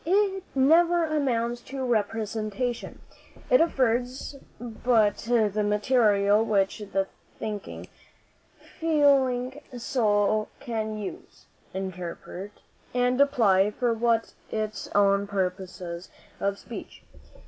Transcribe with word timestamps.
It 0.03 0.41
never 0.55 1.05
amounts 1.05 1.61
to 1.69 1.85
representation. 1.85 3.01
It 3.51 3.61
affords 3.61 4.35
but 4.59 5.17
the 5.27 5.63
material 5.63 6.43
which 6.43 6.79
the 6.79 7.05
thinking, 7.37 7.87
feeling 8.79 9.61
soul 9.77 10.49
can 10.59 10.97
use, 10.97 11.45
interpret, 11.75 12.53
and 12.95 13.21
apply 13.21 13.69
for 13.69 13.95
its 14.49 14.89
own 14.95 15.27
purposes 15.27 16.09
of 16.39 16.57
speech. 16.57 17.03